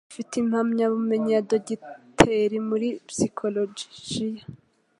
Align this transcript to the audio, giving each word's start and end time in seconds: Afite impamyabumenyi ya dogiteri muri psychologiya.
Afite 0.09 0.33
impamyabumenyi 0.37 1.31
ya 1.35 1.41
dogiteri 1.49 2.57
muri 2.69 2.87
psychologiya. 3.09 4.43